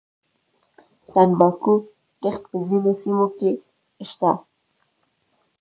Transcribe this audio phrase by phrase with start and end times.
[0.03, 0.03] د
[1.11, 1.73] تنباکو
[2.21, 3.49] کښت په ځینو سیمو کې
[4.09, 4.31] شته